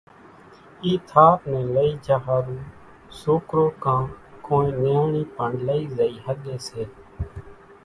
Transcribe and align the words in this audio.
اِي 0.83 0.91
ٿار 1.09 1.35
نين 1.51 1.65
لئِي 1.75 1.91
جھا 2.05 2.17
ۿارُو 2.25 2.57
سوڪرو 3.19 3.65
ڪان 3.83 4.03
ڪونئين 4.45 4.71
نياڻي 4.83 5.23
پڻ 5.35 5.49
لئي 5.67 5.81
زئي 5.97 6.13
ۿڳي 6.25 6.55
سي 6.67 6.83